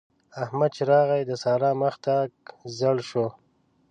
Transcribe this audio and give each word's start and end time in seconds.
احمد 0.43 0.71
چې 0.77 0.83
راغی؛ 0.91 1.21
د 1.27 1.31
سارا 1.43 1.71
مخ 1.81 1.95
تک 2.05 2.31
ژړ 2.77 2.97
شو. 3.09 3.27